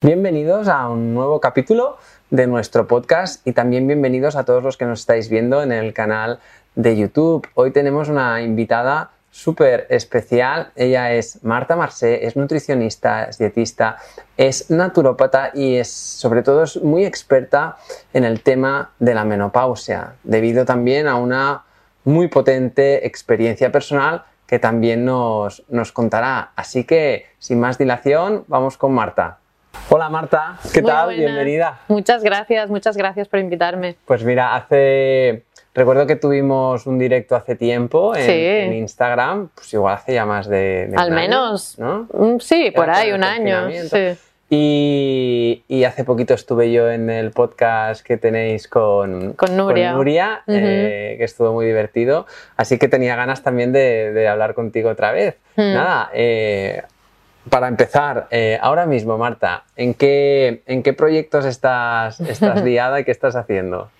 [0.00, 1.96] Bienvenidos a un nuevo capítulo
[2.30, 5.92] de nuestro podcast y también bienvenidos a todos los que nos estáis viendo en el
[5.92, 6.38] canal
[6.76, 7.48] de YouTube.
[7.54, 10.70] Hoy tenemos una invitada súper especial.
[10.76, 13.96] Ella es Marta Marcé, es nutricionista, es dietista,
[14.36, 17.76] es naturópata y es sobre todo es muy experta
[18.12, 21.64] en el tema de la menopausia, debido también a una
[22.04, 26.52] muy potente experiencia personal que también nos, nos contará.
[26.54, 29.40] Así que, sin más dilación, vamos con Marta.
[29.90, 31.10] Hola Marta, ¿qué tal?
[31.10, 31.80] Bienvenida.
[31.88, 33.96] Muchas gracias, muchas gracias por invitarme.
[34.06, 35.44] Pues mira, hace
[35.78, 40.92] Recuerdo que tuvimos un directo hace tiempo en, Instagram, pues igual hace ya más de...
[40.96, 42.08] Al menos, ¿no?
[42.12, 43.70] Mm, sí, por ahí, un año.
[43.88, 44.18] Sí.
[44.50, 51.24] Y, hace poquito estuve yo en el podcast que tenéis con, con Nuria, eh, que
[51.24, 52.26] estuvo muy divertido.
[52.56, 55.36] Así que tenía ganas también de, hablar contigo otra vez.
[55.54, 56.82] Nada, eh,
[57.48, 63.04] para empezar, eh, ahora mismo, Marta, ¿en qué, ¿en qué proyectos estás, estás liada y
[63.04, 63.90] qué estás haciendo?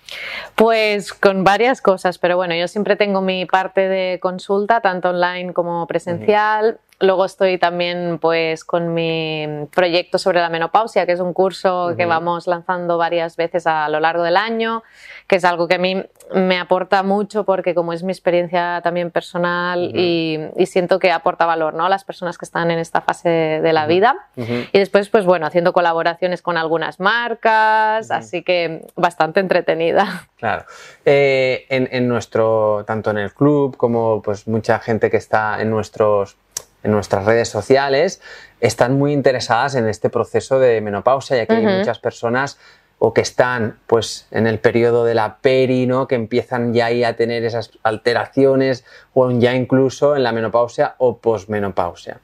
[0.55, 5.53] Pues con varias cosas, pero bueno, yo siempre tengo mi parte de consulta, tanto online
[5.53, 6.79] como presencial.
[7.01, 12.05] Luego estoy también pues con mi proyecto sobre la menopausia, que es un curso que
[12.05, 14.83] vamos lanzando varias veces a lo largo del año,
[15.25, 19.11] que es algo que a mí me aporta mucho porque como es mi experiencia también
[19.11, 21.85] personal y, siento que aporta valor ¿no?
[21.85, 24.27] a las personas que están en esta fase de la vida.
[24.35, 30.27] Y después pues bueno, haciendo colaboraciones con algunas marcas, así que bastante entretenida.
[30.39, 30.63] Claro.
[31.03, 35.69] Eh, en, en nuestro, tanto en el club como pues mucha gente que está en
[35.69, 36.37] nuestros
[36.83, 38.21] en nuestras redes sociales
[38.61, 42.57] están muy interesadas en este proceso de menopausia, ya que hay muchas personas
[42.99, 46.07] o que están pues en el periodo de la peri, ¿no?
[46.07, 52.19] que empiezan ya a tener esas alteraciones o ya incluso en la menopausia o posmenopausia.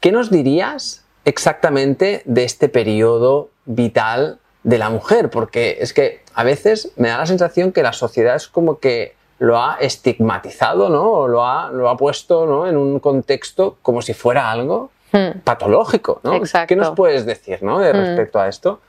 [0.00, 5.28] ¿Qué nos dirías exactamente de este periodo vital de la mujer?
[5.28, 9.14] Porque es que a veces me da la sensación que la sociedad es como que
[9.38, 11.10] lo ha estigmatizado, ¿no?
[11.10, 12.66] O lo ha, lo ha puesto ¿no?
[12.66, 15.40] en un contexto como si fuera algo hmm.
[15.42, 16.40] patológico, ¿no?
[16.66, 17.78] ¿Qué nos puedes decir, ¿no?
[17.78, 17.96] De hmm.
[17.96, 18.80] respecto a esto.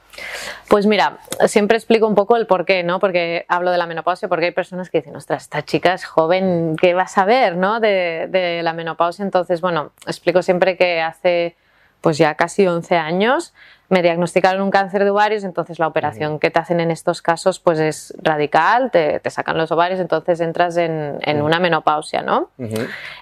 [0.69, 1.17] Pues mira,
[1.47, 2.99] siempre explico un poco el por qué, ¿no?
[2.99, 6.77] Porque hablo de la menopausia, porque hay personas que dicen, ostras, esta chica es joven,
[6.79, 7.81] ¿qué va a saber, ¿no?
[7.81, 9.23] De, de la menopausia.
[9.23, 11.57] Entonces, bueno, explico siempre que hace
[12.05, 13.51] pues ya casi 11 años
[13.89, 17.59] me diagnosticaron un cáncer de ovarios, entonces la operación que te hacen en estos casos
[17.59, 22.49] pues es radical, te, sacan los ovarios, entonces entras en, una menopausia, ¿no?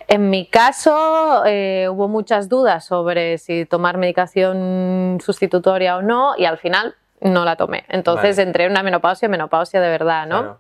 [0.08, 6.46] En mi caso eh, hubo muchas dudas sobre si tomar medicación sustitutoria o no y
[6.46, 7.86] al final no la tomé.
[7.90, 10.60] Entonces entré en una menopausia, menopausia de verdad, ¿no?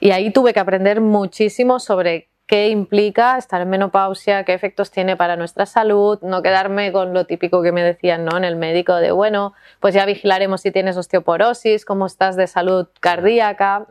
[0.00, 5.16] Y ahí tuve que aprender muchísimo sobre qué implica estar en menopausia, qué efectos tiene
[5.16, 8.36] para nuestra salud, no quedarme con lo típico que me decían ¿no?
[8.36, 12.88] en el médico de, bueno, pues ya vigilaremos si tienes osteoporosis, cómo estás de salud
[13.00, 13.86] cardíaca.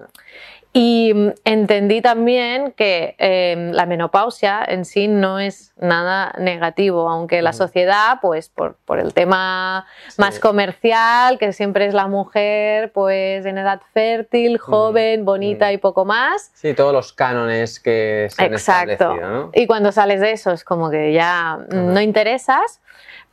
[0.76, 7.44] Y mm, entendí también que em, la menopausia en sí no es nada negativo, aunque
[7.44, 9.86] la sociedad, pues por, el tema
[10.18, 16.06] más comercial, que siempre es la mujer, pues en edad fértil, joven, bonita y poco
[16.06, 16.52] más.
[16.56, 19.16] Sí, todos los cánones que se han Exacto.
[19.16, 19.52] ¿no?
[19.54, 22.82] Y cuando sales de eso es como que ya no interesas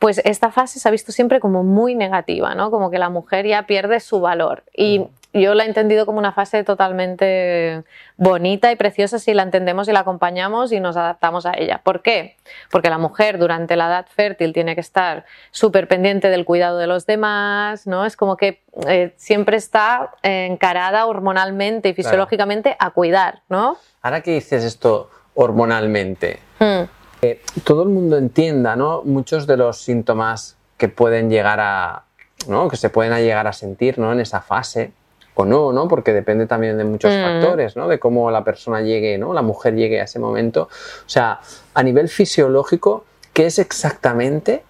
[0.01, 2.71] pues esta fase se ha visto siempre como muy negativa, ¿no?
[2.71, 4.63] Como que la mujer ya pierde su valor.
[4.75, 7.83] Y yo la he entendido como una fase totalmente
[8.17, 11.81] bonita y preciosa si la entendemos y la acompañamos y nos adaptamos a ella.
[11.83, 12.35] ¿Por qué?
[12.69, 16.87] Porque la mujer durante la edad fértil tiene que estar súper pendiente del cuidado de
[16.87, 18.05] los demás, ¿no?
[18.05, 23.77] Es como que eh, siempre está encarada hormonalmente y fisiológicamente a cuidar, ¿no?
[24.01, 27.61] Ahora que dices esto hormonalmente, hmm.
[27.63, 29.03] todo el mundo entienda, ¿no?
[29.03, 32.03] Muchos de los síntomas que pueden llegar a,
[32.47, 32.67] ¿no?
[32.67, 34.11] que se pueden llegar a sentir, ¿no?
[34.11, 34.91] En esa fase
[35.35, 35.87] o no, ¿no?
[35.87, 37.21] Porque depende también de muchos mm.
[37.21, 37.87] factores, ¿no?
[37.87, 39.33] De cómo la persona llegue, ¿no?
[39.33, 40.63] La mujer llegue a ese momento.
[40.63, 41.39] O sea,
[41.73, 44.63] a nivel fisiológico, ¿qué es exactamente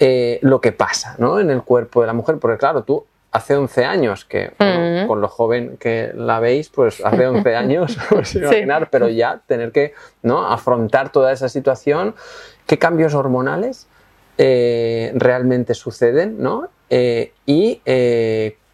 [0.00, 1.40] eh, lo que pasa, ¿no?
[1.40, 2.38] En el cuerpo de la mujer.
[2.38, 5.06] Porque claro, tú hace 11 años, que mm.
[5.06, 9.72] con lo joven que la veis, pues hace 11 años, os imaginar, pero ya tener
[9.72, 10.46] que ¿no?
[10.46, 12.14] afrontar toda esa situación,
[12.66, 13.88] qué cambios hormonales
[14.38, 16.68] eh, realmente suceden, ¿no?
[16.90, 17.80] Eh, y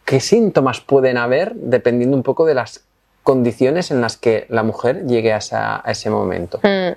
[0.09, 2.83] qué síntomas pueden haber dependiendo un poco de las
[3.23, 6.61] condiciones en las que la mujer llegue a, ese momento.
[6.63, 6.97] Mm.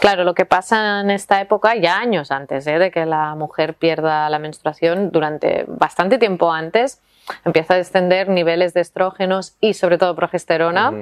[0.00, 2.80] claro, lo que pasa en esta época, ya años antes ¿eh?
[2.80, 7.00] de que la mujer pierda la menstruación, durante bastante tiempo antes,
[7.44, 10.92] empieza a descender niveles de estrógenos y sobre todo progesterona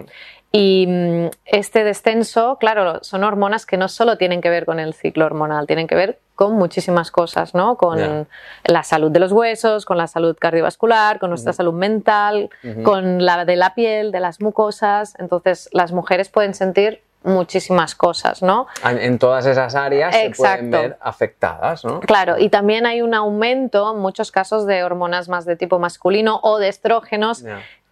[0.52, 4.94] Y mm, este descenso, claro, son hormonas que no solo tienen que ver con el
[4.94, 7.76] ciclo hormonal, tienen que ver con muchísimas cosas, ¿no?
[7.76, 8.28] Con
[8.64, 12.50] la salud de los huesos, con la salud cardiovascular, con nuestra salud mental,
[12.84, 15.14] con la de la piel, de las mucosas.
[15.19, 18.66] Entonces, las mujeres pueden sentir muchísimas cosas, ¿no?
[18.84, 22.00] En todas esas áreas se pueden ver afectadas, ¿no?
[22.00, 26.38] Claro, y también hay un aumento en muchos casos de hormonas más de tipo masculino
[26.42, 27.44] o de estrógenos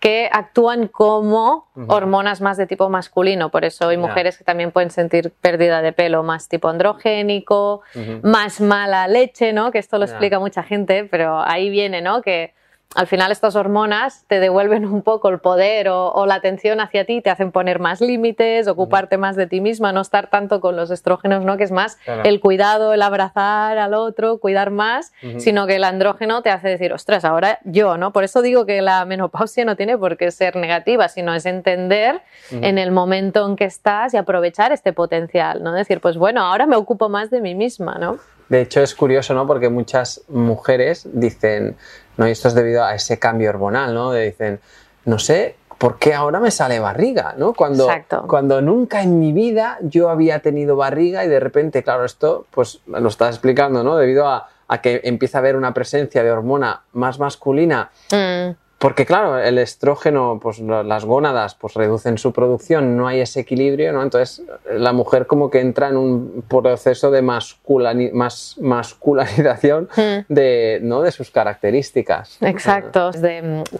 [0.04, 3.50] que actúan como hormonas más de tipo masculino.
[3.50, 7.80] Por eso hay mujeres que también pueden sentir pérdida de pelo más tipo androgénico,
[8.22, 9.70] más mala leche, ¿no?
[9.70, 12.20] Que esto lo explica mucha gente, pero ahí viene, ¿no?
[12.20, 12.52] Que
[12.94, 17.20] al final estas hormonas te devuelven un poco el poder o, la atención hacia ti,
[17.20, 20.90] te hacen poner más límites, ocuparte más de ti misma, no estar tanto con los
[20.90, 21.56] estrógenos, ¿no?
[21.56, 26.42] que es más el cuidado, el abrazar al otro, cuidar más, sino que el andrógeno
[26.42, 28.12] te hace decir, ostras, ahora yo, ¿no?
[28.12, 32.22] Por eso digo que la menopausia no tiene por qué ser negativa, sino es entender
[32.50, 35.72] en el momento en que estás y aprovechar este potencial, ¿no?
[35.72, 38.18] Decir, pues bueno, ahora me ocupo más de mí misma, ¿no?
[38.48, 39.46] De hecho, es curioso, ¿no?
[39.46, 41.76] Porque muchas mujeres dicen,
[42.16, 42.28] ¿no?
[42.28, 44.12] Y esto es debido a ese cambio hormonal, ¿no?
[44.12, 44.60] De dicen,
[45.04, 47.34] no sé, ¿por qué ahora me sale barriga?
[47.36, 47.52] ¿no?
[47.52, 47.88] Cuando,
[48.26, 52.80] cuando nunca en mi vida yo había tenido barriga y de repente, claro, esto pues
[52.86, 53.96] lo estás explicando, ¿no?
[53.96, 54.48] Debido a,
[54.82, 57.90] que empieza a haber una presencia de hormona más masculina.
[58.10, 58.56] Mm.
[58.78, 63.92] Porque claro, el estrógeno, pues las gónadas pues reducen su producción, no hay ese equilibrio,
[63.92, 64.02] ¿no?
[64.02, 70.32] Entonces la mujer como que entra en un proceso de masculani más masculinización hmm.
[70.32, 71.02] de, ¿no?
[71.02, 72.38] de sus características.
[72.42, 73.10] Exacto,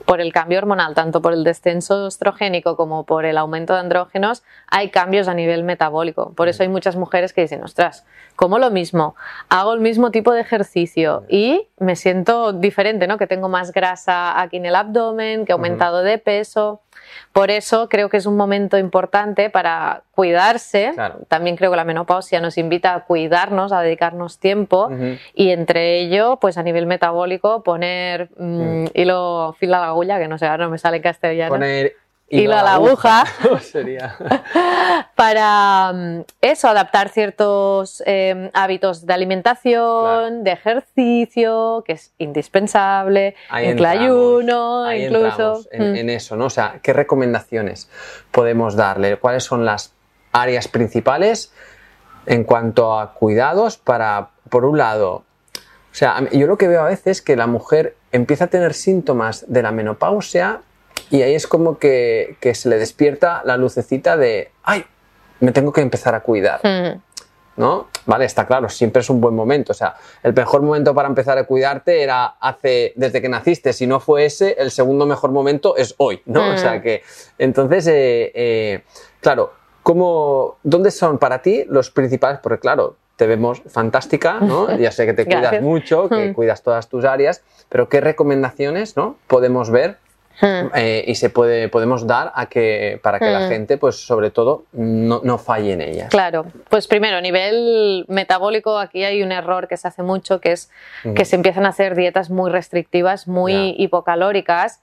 [0.06, 4.42] por el cambio hormonal, tanto por el descenso estrogénico como por el aumento de andrógenos,
[4.68, 6.32] hay cambios a nivel metabólico.
[6.32, 8.04] Por eso hay muchas mujeres que dicen, ostras,
[8.36, 9.14] como lo mismo,
[9.48, 13.18] hago el mismo tipo de ejercicio y me siento diferente, ¿no?
[13.18, 16.80] Que tengo más grasa aquí en el abdomen, que he aumentado de peso.
[17.32, 20.92] Por eso creo que es un momento importante para cuidarse.
[21.28, 24.90] También creo que la menopausia nos invita a cuidarnos, a dedicarnos tiempo
[25.34, 30.28] y entre ello, pues a nivel metabólico, poner mm, hilo, fila a la agulla, que
[30.28, 31.50] no sé, ahora no me sale en castellano.
[31.50, 31.96] Poner
[32.28, 33.24] hilo a la aguja,
[35.14, 43.78] para mm, eso, adaptar ciertos em, hábitos de alimentación, de ejercicio, que es indispensable, en
[43.78, 45.64] el ayuno, incluso.
[45.72, 45.96] Mm.
[45.96, 46.46] En, eso, ¿no?
[46.46, 47.88] O sea, ¿qué recomendaciones
[48.30, 49.16] podemos darle?
[49.16, 49.92] ¿Cuáles son las
[50.32, 51.52] áreas principales
[52.26, 55.24] en cuanto a cuidados para, por un lado,
[55.94, 58.74] o sea, yo lo que veo a veces es que la mujer empieza a tener
[58.74, 60.62] síntomas de la menopausia
[61.10, 64.84] y ahí es como que, se le despierta la lucecita de, ay,
[65.40, 66.60] me tengo que empezar a cuidar.
[66.62, 67.00] Hmm.
[67.56, 67.86] ¿No?
[68.04, 69.70] Vale, está claro, siempre es un buen momento.
[69.70, 69.94] O sea,
[70.24, 73.72] el mejor momento para empezar a cuidarte era hace, desde que naciste.
[73.72, 76.52] Si no fue ese, el segundo mejor momento es hoy, ¿no?
[76.52, 76.82] O sea hmm.
[76.82, 77.02] que,
[77.38, 78.82] entonces, eh, eh,
[79.20, 79.52] claro,
[79.84, 82.40] ¿cómo, ¿dónde son para ti los principales?
[82.42, 84.76] Porque claro, te vemos fantástica, ¿no?
[84.76, 86.34] Ya sé que te cuidas mucho, que hmm.
[86.34, 89.16] cuidas todas tus áreas, pero ¿qué recomendaciones, ¿no?
[89.28, 89.98] Podemos ver
[90.40, 90.68] Hmm.
[90.74, 94.64] Eh, y se puede, podemos dar a que, para que la gente, pues sobre todo,
[94.72, 96.08] no, no, falle en ellas.
[96.10, 100.52] Claro, pues primero, a nivel metabólico, aquí hay un error que se hace mucho, que
[100.52, 100.70] es
[101.14, 104.80] que se empiezan a hacer dietas muy restrictivas, muy hipocalóricas,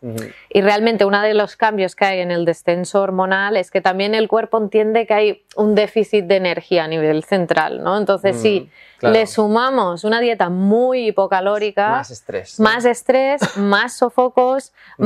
[0.49, 4.15] y realmente uno de los cambios que hay en el descenso hormonal es que también
[4.15, 7.97] el cuerpo entiende que hay un déficit de energía a nivel central, ¿no?
[7.97, 8.69] Entonces, sí
[9.09, 15.03] le sumamos una dieta muy hipocalórica, más estrés, más, estrés, más sofocos, mm.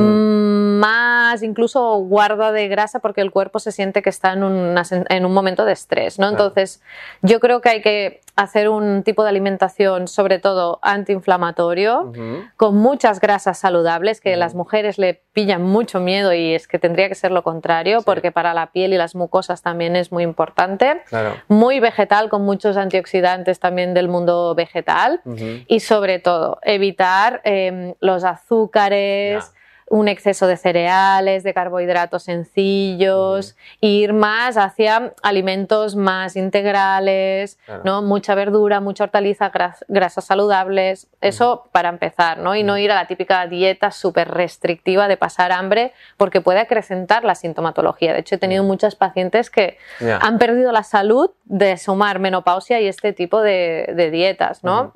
[0.80, 5.64] Más incluso guarda de grasa porque el cuerpo se siente que está en, un momento
[5.64, 6.28] de estrés, ¿no?
[6.28, 6.82] Entonces,
[7.22, 12.12] yo creo que hay que hacer un tipo de alimentación, sobre todo antiinflamatorio,
[12.56, 17.08] con muchas grasas saludables, que las mujeres le pillan mucho miedo y es que tendría
[17.08, 21.02] que ser lo contrario, porque para la piel y las mucosas también es muy importante.
[21.48, 25.22] Muy vegetal, con muchos antioxidantes también del mundo vegetal.
[25.66, 29.52] Y sobre todo, evitar em, los azúcares
[29.88, 38.02] un exceso de cereales, de carbohidratos sencillos, ir más hacia alimentos más integrales, ¿no?
[38.02, 39.52] Mucha verdura, mucha hortaliza,
[39.86, 42.56] grasas saludables, eso para empezar, ¿no?
[42.56, 47.24] Y no ir a la típica dieta súper restrictiva de pasar hambre porque puede acrecentar
[47.24, 48.12] la sintomatología.
[48.12, 49.78] De hecho, he tenido muchas pacientes que
[50.20, 54.94] han perdido la salud de sumar menopausia y este tipo de, dietas, ¿no?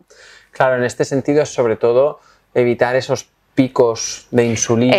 [0.50, 2.18] Claro, en este sentido es sobre todo
[2.54, 4.96] evitar esos picos de insulina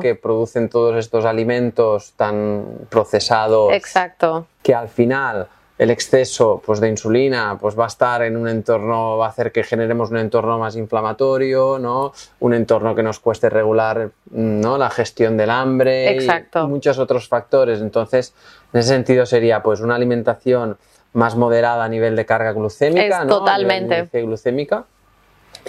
[0.00, 4.46] que producen todos estos alimentos tan procesados Exacto.
[4.62, 9.16] que al final el exceso pues, de insulina pues, va a estar en un entorno,
[9.16, 12.12] va a hacer que generemos un entorno más inflamatorio, ¿no?
[12.38, 14.78] un entorno que nos cueste regular ¿no?
[14.78, 16.64] la gestión del hambre Exacto.
[16.64, 17.80] y muchos otros factores.
[17.80, 18.34] Entonces,
[18.72, 20.76] en ese sentido sería pues, una alimentación
[21.14, 23.38] más moderada a nivel de carga glucémica, Es ¿no?
[23.38, 23.94] totalmente.
[23.94, 24.84] A nivel de glucémica.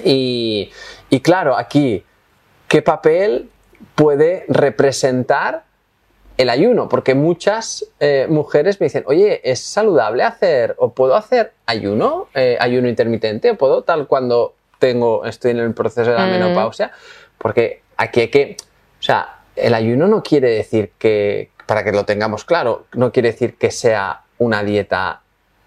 [0.04, 0.72] Y,
[1.10, 2.04] y claro, aquí,
[2.72, 3.50] ¿qué papel
[3.96, 5.66] puede representar
[6.38, 6.88] el ayuno?
[6.88, 12.56] Porque muchas eh, mujeres me dicen, oye, ¿es saludable hacer o puedo hacer ayuno, eh,
[12.62, 13.52] ayuno intermitente?
[13.52, 16.32] ¿O puedo tal cuando tengo, estoy en el proceso de la Mm.
[16.32, 16.94] menopausia?
[17.38, 22.06] Porque aquí hay que, o sea, el ayuno no quiere decir que, para que lo
[22.06, 25.21] tengamos claro, no quiere decir que sea una dieta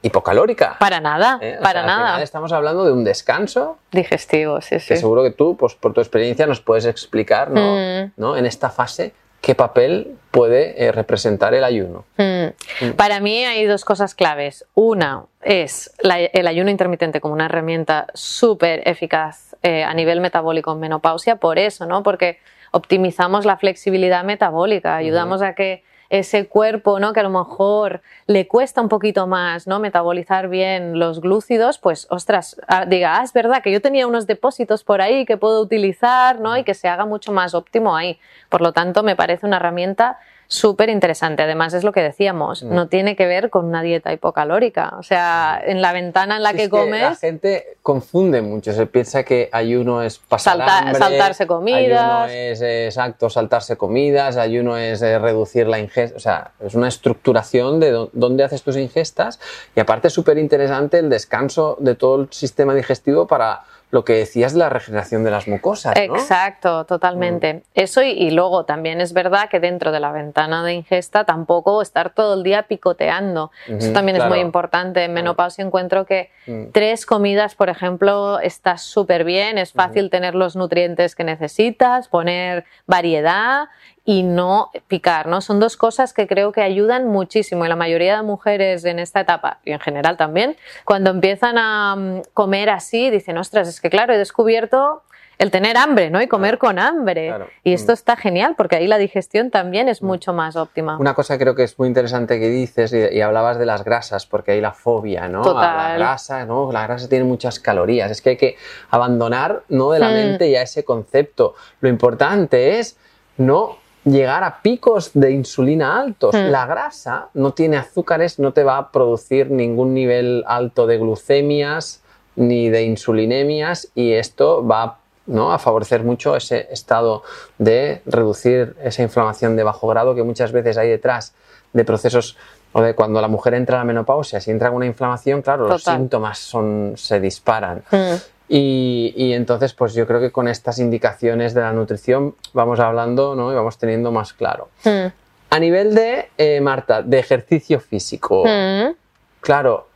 [0.05, 0.77] hipocalórica.
[0.79, 1.59] Para nada, ¿eh?
[1.63, 2.23] Para sea, al final nada.
[2.23, 4.97] estamos hablando de un descanso Digestivo, sí, que sí.
[4.97, 7.75] seguro que tú, pues por tu experiencia, nos puedes explicar, ¿no?
[7.77, 8.13] Mm.
[8.17, 8.37] ¿no?
[8.37, 12.05] En esta fase, qué papel puede eh, representar el ayuno.
[12.19, 12.91] Mm.
[12.97, 14.67] Para mí hay dos cosas claves.
[14.75, 20.73] Una es la- el ayuno intermitente como una herramienta súper eficaz eh, a nivel metabólico
[20.73, 22.03] en menopausia, por eso, ¿no?
[22.03, 22.39] Porque
[22.73, 27.13] optimizamos la flexibilidad metabólica, ayudamos a que ese cuerpo, ¿no?
[27.13, 29.81] Que a lo mejor le cuesta un poquito más, ¿no?
[29.81, 34.27] Metabolizar bien los glúcidos, pues, ostras, ah, diga, ah, es verdad que yo tenía unos
[34.27, 36.57] depósitos por ahí que puedo utilizar, ¿no?
[36.57, 38.19] Y que se haga mucho más óptimo ahí.
[38.49, 41.43] Por lo tanto, me parece una herramienta súper interesante.
[41.43, 44.95] Además, es lo que decíamos, no tiene que ver con una dieta hipocalórica.
[44.99, 49.23] O sea, en la ventana en la que La comes, gente confunde mucho, se piensa
[49.25, 52.01] que ayuno es pasar Salta- hambre, saltarse comidas.
[52.01, 56.75] Ayuno es, eh, exacto, saltarse comidas, ayuno es eh, reducir la ingesta, o sea, es
[56.75, 59.41] una estructuración de dó- dónde haces tus ingestas
[59.75, 63.63] y aparte es súper interesante el descanso de todo el sistema digestivo para
[63.95, 66.17] lo que decías de la regeneración de las mucosas, ¿no?
[66.17, 67.63] Exacto, totalmente.
[67.75, 71.81] Eso y, y luego también es verdad que dentro de la ventana de ingesta tampoco
[71.81, 73.53] estar todo el día picoteando.
[73.69, 75.05] Eso también es muy importante.
[75.05, 76.73] En menopausia encuentro que Mm.
[76.73, 82.65] tres comidas, por ejemplo, está súper bien, es fácil tener los nutrientes que necesitas, poner
[82.87, 83.69] variedad
[84.07, 85.41] y no picar, ¿no?
[85.41, 89.21] Son dos cosas que creo que ayudan muchísimo y la mayoría de mujeres en esta
[89.21, 93.89] etapa y en general también, cuando empiezan a mm, comer así, dicen, ostras, es que
[93.89, 95.03] claro, he descubierto
[95.39, 96.23] el tener hambre, ¿no?
[96.23, 97.27] Y comer con hambre.
[97.29, 97.49] Claro.
[97.65, 97.95] Y esto Mm.
[97.95, 100.97] está genial porque ahí la digestión también es mucho más óptima.
[100.99, 104.27] Una cosa creo que es muy interesante que dices y, y hablabas de las grasas,
[104.27, 105.43] porque hay la fobia, ¿no?
[105.43, 105.99] A la Total.
[105.99, 106.71] grasa, ¿no?
[106.71, 108.11] La grasa tiene muchas calorías.
[108.13, 108.57] Es que hay que
[108.91, 109.91] abandonar, ¿no?
[109.91, 111.55] De la mente ya ese concepto.
[111.81, 112.97] Lo importante es
[113.37, 116.35] no llegar a picos de insulina altos.
[116.35, 116.51] Hmm.
[116.51, 122.01] La grasa no tiene azúcares, no te va a producir ningún nivel alto de glucemias
[122.37, 125.53] ni de insulinemias y esto va ¿no?
[125.53, 127.23] a favorecer mucho ese estado
[127.59, 131.35] de reducir esa inflamación de bajo grado que muchas veces hay detrás
[131.73, 132.37] de procesos
[132.73, 135.69] o de cuando la mujer entra a la menopausia, si entra con una inflamación, claro,
[135.69, 137.85] los síntomas son, se disparan.
[137.91, 138.15] Mm.
[138.57, 143.35] Y, y entonces, pues yo creo que con estas indicaciones de la nutrición vamos hablando
[143.35, 143.51] ¿no?
[143.51, 144.69] y vamos teniendo más claro.
[144.85, 145.07] Mm.
[145.51, 148.95] A nivel de, eh, Marta, de ejercicio físico, Mm.
[149.41, 149.89] claro,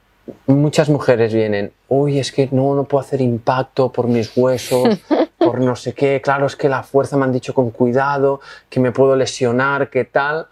[0.48, 4.88] muchas mujeres vienen, uy, es que no, no puedo hacer impacto por mis huesos,
[5.38, 8.80] por no sé qué, claro, es que la fuerza me han dicho con cuidado, que
[8.80, 10.48] me puedo lesionar, qué tal.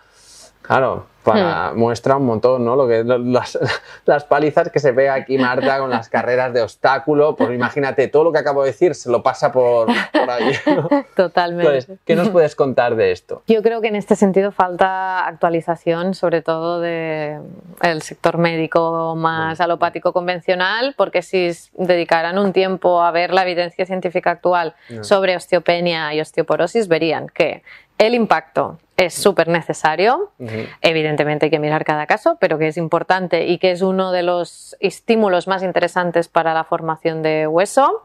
[0.62, 2.76] Claro, para, muestra un montón, ¿no?
[2.76, 3.58] Lo que, las,
[4.06, 8.24] las palizas que se ve aquí Marta con las carreras de obstáculo, pues imagínate, todo
[8.24, 10.52] lo que acabo de decir se lo pasa por, por ahí.
[10.66, 10.88] ¿no?
[11.16, 11.66] Totalmente.
[11.66, 13.42] Entonces, ¿qué nos puedes contar de esto?
[13.46, 20.12] Yo creo que en este sentido falta actualización, sobre todo del sector médico más alopático
[20.12, 26.20] convencional, porque si dedicaran un tiempo a ver la evidencia científica actual sobre osteopenia y
[26.20, 27.62] osteoporosis, verían que
[27.98, 30.32] el impacto es súper necesario.
[30.80, 34.22] Evidentemente hay que mirar cada caso, pero que es importante y que es uno de
[34.22, 38.00] los estímulos más interesantes para la formación de hueso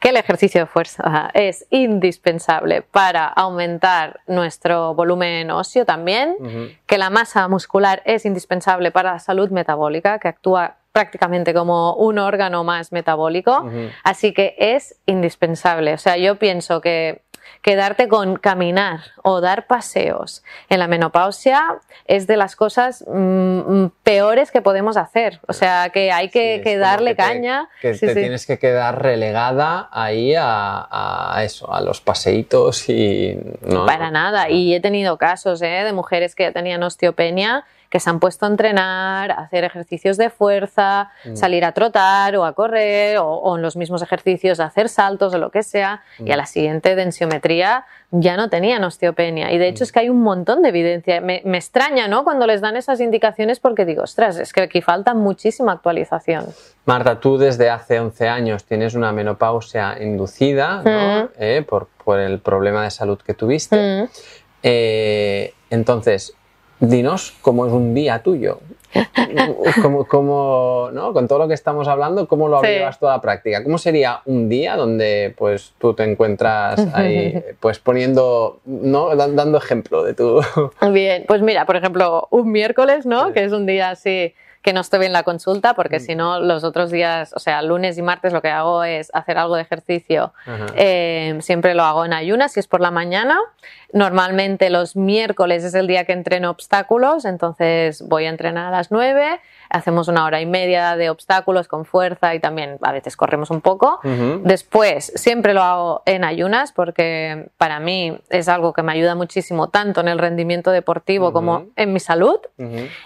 [0.00, 6.36] que el ejercicio de fuerza es indispensable para aumentar nuestro volumen óseo también,
[6.86, 12.18] que la masa muscular es indispensable para la salud metabólica, que actúa prácticamente como un
[12.18, 13.70] órgano más metabólico,
[14.02, 15.94] así que es indispensable.
[15.94, 17.21] O sea, yo pienso que
[17.62, 24.50] quedarte con caminar o dar paseos en la menopausia es de las cosas mm, peores
[24.50, 25.40] que podemos hacer.
[25.48, 27.68] O sea, que hay que, Sí, que darle que te- caña.
[27.80, 28.20] Que Sí, te sí.
[28.20, 30.88] tienes que quedar relegada ahí a,
[31.36, 33.86] a eso, a los paseitos y no.
[33.86, 34.48] Para nada.
[34.50, 35.66] Y he tenido casos ¿eh?
[35.84, 40.30] de mujeres que tenían osteopenia que se han puesto a entrenar, a hacer ejercicios de
[40.30, 41.36] fuerza, mm.
[41.36, 45.38] salir a trotar o a correr o, en los mismos ejercicios a hacer saltos o
[45.38, 46.38] lo que sea y a mm.
[46.38, 49.52] la siguiente densiometría ya no tenían osteopenia.
[49.52, 49.84] Y de hecho mm.
[49.84, 51.20] es que hay un montón de evidencia.
[51.20, 52.24] Me, me, extraña, ¿no?
[52.24, 56.46] Cuando les dan esas indicaciones porque digo, ostras, es que aquí falta muchísima actualización.
[56.86, 61.28] Marta, tú desde hace 11 años tienes una menopausia inducida ¿no?
[61.38, 64.08] Eh, por, por, el problema de salud que tuviste.
[64.62, 66.34] Eh, entonces,
[66.82, 68.58] dinos cómo es un día tuyo.
[70.08, 71.12] ¿Cómo, ¿no?
[71.14, 73.64] Con todo lo que estamos hablando, ¿cómo lo llevas toda la práctica?
[73.64, 79.16] ¿Cómo sería un día donde pues, tú te encuentras ahí pues, poniendo, ¿no?
[79.16, 80.42] dando ejemplo de tu...
[80.92, 83.32] Bien, pues mira, por ejemplo, un miércoles, ¿no?
[83.32, 86.00] Que es un día así que no estoy en la consulta, porque mm.
[86.00, 89.36] si no, los otros días, o sea, lunes y martes lo que hago es hacer
[89.36, 90.32] algo de ejercicio.
[90.76, 93.38] Eh, siempre lo hago en ayunas, si es por la mañana.
[93.92, 98.90] Normalmente los miércoles es el día que entreno obstáculos, entonces voy a entrenar a las
[98.90, 99.40] 9
[99.72, 103.60] hacemos una hora y media de obstáculos con fuerza y también a veces corremos un
[103.60, 104.00] poco.
[104.44, 109.68] Después, siempre lo hago en ayunas porque para mí es algo que me ayuda muchísimo
[109.68, 112.38] tanto en el rendimiento deportivo como en mi salud.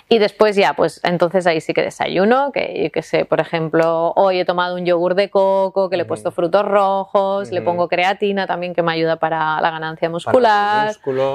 [0.09, 4.41] Y después ya, pues entonces ahí sí que desayuno, que, que sé, por ejemplo, hoy
[4.41, 8.47] he tomado un yogur de coco, que le he puesto frutos rojos, le pongo creatina
[8.47, 10.89] también que me ayuda para la ganancia muscular.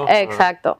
[0.08, 0.78] Exacto.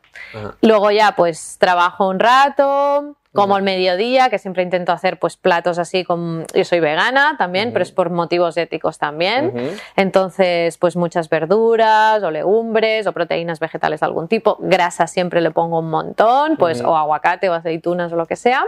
[0.60, 5.78] Luego ya, pues trabajo un rato, como el mediodía, que siempre intento hacer pues platos
[5.78, 6.44] así con...
[6.54, 9.52] Yo soy vegana también, pero es por motivos éticos también.
[9.96, 14.58] Entonces, pues muchas verduras o legumbres o proteínas vegetales de algún tipo.
[14.60, 18.64] Grasa siempre le pongo un montón, pues o aguacate o aceitunas o lo que sea.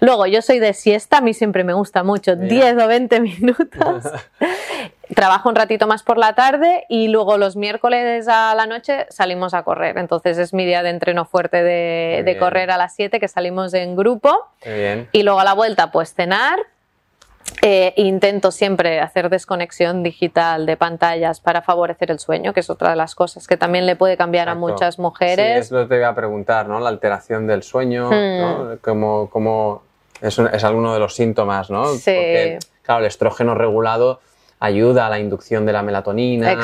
[0.00, 4.04] Luego, yo soy de siesta, a mí siempre me gusta mucho, 10 o 20 minutos.
[5.14, 9.54] Trabajo un ratito más por la tarde y luego los miércoles a la noche salimos
[9.54, 9.98] a correr.
[9.98, 13.96] Entonces es mi día de entreno fuerte de, correr a las 7 que salimos en
[13.96, 14.46] grupo.
[15.12, 16.58] Y luego a la vuelta pues cenar,
[17.62, 22.90] eh, intento siempre hacer desconexión digital de pantallas para favorecer el sueño, que es otra
[22.90, 25.54] de las cosas que también le puede cambiar a muchas mujeres.
[25.54, 26.80] Sí, es lo que te iba a preguntar, ¿no?
[26.80, 28.76] La alteración del sueño, ¿no?
[28.76, 29.28] Hmm.
[29.28, 29.82] Como,
[30.22, 31.86] es, es, alguno de los síntomas, ¿no?
[31.86, 32.12] Sí.
[32.12, 34.20] Porque, claro, el estrógeno regulado
[34.60, 36.56] ayuda a la inducción de la melatonina,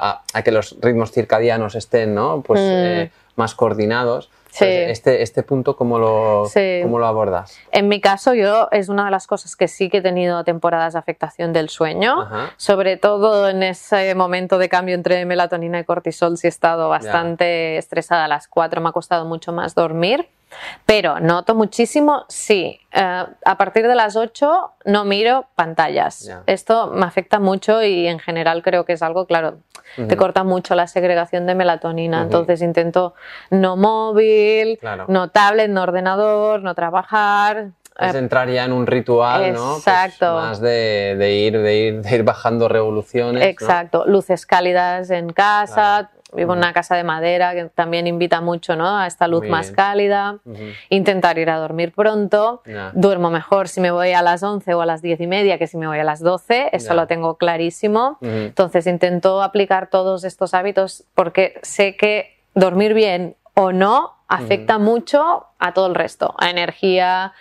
[0.00, 2.42] a, que los ritmos circadianos estén, ¿no?
[2.42, 2.64] Pues, hmm.
[2.64, 4.30] eh, más coordinados.
[4.58, 6.44] Este, este punto, ¿cómo lo,
[6.82, 7.58] ¿cómo lo abordas?
[7.72, 10.94] En mi caso, yo es una de las cosas que sí que he tenido temporadas
[10.94, 16.38] de afectación del sueño, sobre todo en ese momento de cambio entre melatonina y cortisol,
[16.38, 20.26] sí he estado bastante estresada a las 4, me ha costado mucho más dormir.
[20.84, 26.30] Pero noto muchísimo, sí, eh, a partir de las 8 no miro pantallas.
[26.46, 29.58] Esto me afecta mucho y en general creo que es algo, claro,
[29.96, 32.22] te corta mucho la segregación de melatonina.
[32.22, 33.14] Entonces intento
[33.50, 34.78] no móvil,
[35.08, 37.70] no tablet, no ordenador, no trabajar.
[37.98, 39.72] Es eh, entrar ya en un ritual, ¿no?
[39.72, 40.34] Pues Exacto.
[40.34, 43.42] más de, ir, de, ir, de ir bajando revoluciones.
[43.44, 44.04] Exacto.
[44.06, 48.98] Luces cálidas en casa, Vivo en una casa de madera que también invita mucho ¿no?
[48.98, 50.38] a esta luz más cálida.
[50.90, 52.62] Intentar ir a dormir pronto.
[52.92, 55.66] Duermo mejor si me voy a las 11 o a las 10 y media que
[55.66, 56.70] si me voy a las 12.
[56.72, 58.18] Eso lo tengo clarísimo.
[58.20, 65.46] Entonces intento aplicar todos estos hábitos porque sé que dormir bien o no afecta mucho
[65.58, 67.32] a todo el resto, a energía,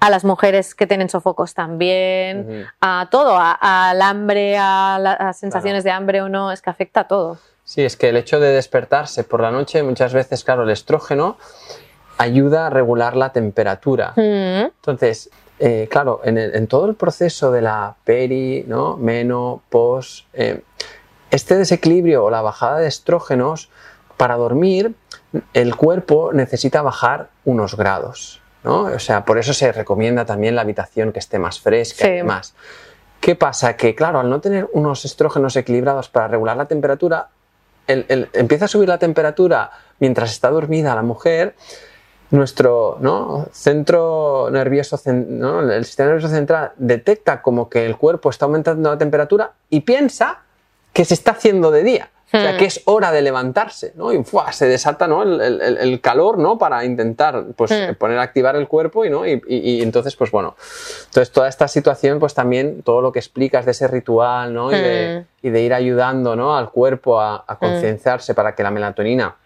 [0.00, 5.90] a las mujeres que tienen sofocos también, a todo, al hambre, a las sensaciones de
[5.90, 7.38] hambre o no, es que afecta a todo.
[7.72, 11.38] Sí, es que el hecho de despertarse por la noche, muchas veces, claro, el estrógeno
[12.18, 14.12] ayuda a regular la temperatura.
[14.14, 14.66] Mm.
[14.76, 18.98] Entonces, eh, claro, en, todo el proceso de la peri, ¿no?
[18.98, 20.60] meno, pos, eh,
[21.30, 23.70] este desequilibrio o la bajada de estrógenos,
[24.18, 24.94] para dormir,
[25.54, 28.42] el cuerpo necesita bajar unos grados.
[28.64, 28.82] ¿no?
[28.82, 32.54] O sea, por eso se recomienda también la habitación que esté más fresca y demás.
[33.22, 33.78] ¿Qué pasa?
[33.78, 37.30] Que, claro, al no tener unos estrógenos equilibrados para regular la temperatura,
[37.86, 41.54] empieza a subir la temperatura mientras está dormida la mujer,
[42.30, 42.98] nuestro
[43.52, 49.52] centro nervioso, el sistema nervioso central detecta como que el cuerpo está aumentando la temperatura
[49.68, 50.38] y piensa
[50.92, 52.10] que se está haciendo de día.
[52.32, 52.56] O sea, hmm.
[52.56, 54.12] que es hora de levantarse, ¿no?
[54.12, 55.22] Y se desata ¿no?
[55.22, 56.56] el, calor, ¿no?
[56.56, 57.94] Para intentar, pues, hmm.
[57.96, 59.26] poner a activar el cuerpo y, ¿no?
[59.26, 60.56] Y, entonces, pues bueno.
[61.06, 64.72] Entonces, toda esta situación, pues también todo lo que explicas de ese ritual, ¿no?
[64.72, 65.56] Y, de, hmm.
[65.56, 66.56] ir ayudando, ¿no?
[66.56, 69.36] Al cuerpo a, concienciarse para que la melatonina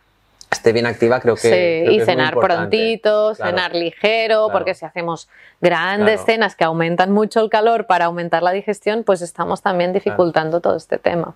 [0.57, 1.87] esté bien activa, creo que.
[1.87, 5.29] Sí, y cenar prontito, cenar ligero, porque si hacemos
[5.61, 10.61] grandes cenas que aumentan mucho el calor para aumentar la digestión, pues estamos también dificultando
[10.61, 11.35] todo este tema.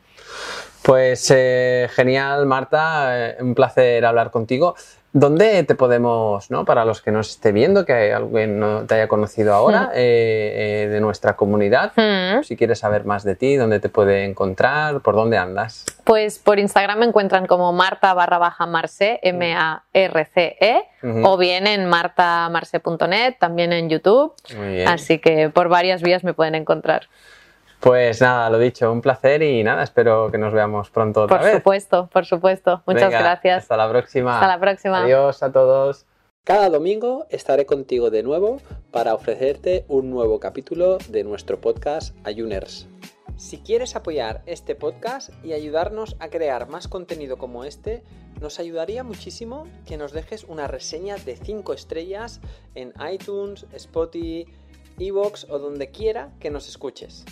[0.82, 4.74] Pues eh, genial, Marta, un placer hablar contigo.
[5.12, 6.64] ¿Dónde te podemos, ¿no?
[6.64, 9.90] para los que nos esté viendo, que alguien no te haya conocido ahora mm.
[9.94, 12.44] eh, eh, de nuestra comunidad, mm.
[12.44, 15.84] si quieres saber más de ti, dónde te puede encontrar, por dónde andas?
[16.04, 20.84] Pues por Instagram me encuentran como Marta barra baja Marce, M-A-R-C-E,
[21.24, 24.34] o bien en martamarce.net, también en YouTube.
[24.86, 27.08] Así que por varias vías me pueden encontrar.
[27.80, 31.44] Pues nada, lo dicho, un placer y nada, espero que nos veamos pronto otra por
[31.44, 31.52] vez.
[31.54, 32.82] Por supuesto, por supuesto.
[32.86, 33.62] Muchas gracias.
[33.62, 34.34] Hasta la próxima.
[34.34, 35.02] Hasta la próxima.
[35.02, 36.06] Adiós a todos.
[36.44, 38.58] Cada domingo estaré contigo de nuevo
[38.90, 42.86] para ofrecerte un nuevo capítulo de nuestro podcast Ayuners.
[43.36, 48.02] Si quieres apoyar este podcast y ayudarnos a crear más contenido como este,
[48.42, 52.42] nos ayudaría muchísimo que nos dejes una reseña de 5 estrellas
[52.74, 54.46] en iTunes, Spotify,
[54.98, 57.24] Evox o donde quiera que nos escuches.